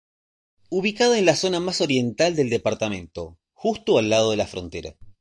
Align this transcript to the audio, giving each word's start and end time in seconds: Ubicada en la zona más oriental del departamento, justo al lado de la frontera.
Ubicada 0.71 1.19
en 1.19 1.27
la 1.27 1.35
zona 1.35 1.59
más 1.59 1.79
oriental 1.79 2.35
del 2.35 2.49
departamento, 2.49 3.37
justo 3.53 3.99
al 3.99 4.09
lado 4.09 4.31
de 4.31 4.37
la 4.37 4.47
frontera. 4.47 4.95